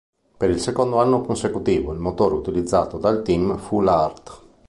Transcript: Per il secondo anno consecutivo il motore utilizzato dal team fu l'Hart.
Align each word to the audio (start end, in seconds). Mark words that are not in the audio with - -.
Per 0.37 0.49
il 0.49 0.59
secondo 0.59 0.99
anno 0.99 1.21
consecutivo 1.21 1.93
il 1.93 1.99
motore 1.99 2.33
utilizzato 2.33 2.97
dal 2.97 3.21
team 3.21 3.55
fu 3.59 3.81
l'Hart. 3.81 4.39